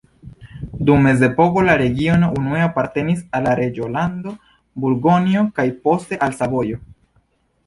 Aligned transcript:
Dum 0.89 1.03
mezepoko 1.07 1.61
la 1.67 1.75
regiono 1.81 2.29
unue 2.41 2.63
apartenis 2.69 3.21
al 3.41 3.45
la 3.49 3.53
reĝolando 3.61 4.35
Burgonjo 4.87 5.45
kaj 5.61 5.69
poste 5.85 6.21
al 6.29 6.37
Savojo. 6.41 6.83